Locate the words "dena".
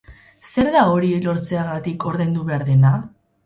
2.75-2.99